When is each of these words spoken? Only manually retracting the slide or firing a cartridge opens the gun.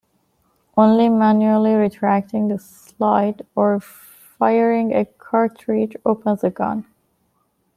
Only 0.75 1.09
manually 1.09 1.75
retracting 1.75 2.47
the 2.47 2.57
slide 2.57 3.45
or 3.53 3.79
firing 3.79 4.95
a 4.95 5.05
cartridge 5.05 5.95
opens 6.03 6.41
the 6.41 6.49
gun. 6.49 6.87